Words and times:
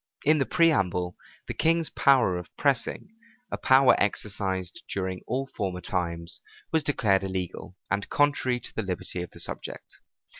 In 0.23 0.39
the 0.39 0.47
preamble, 0.47 1.15
the 1.47 1.53
king's 1.53 1.91
power 1.91 2.35
of 2.35 2.49
pressing, 2.57 3.09
a 3.51 3.57
power 3.59 3.93
exercised 3.99 4.81
during 4.91 5.21
all 5.27 5.45
former 5.45 5.79
times, 5.79 6.41
was 6.71 6.83
declared 6.83 7.23
illegal, 7.23 7.75
and 7.91 8.09
contrary 8.09 8.59
to 8.61 8.73
the 8.75 8.81
liberty 8.81 9.21
of 9.21 9.29
the 9.29 9.39
subject. 9.39 9.99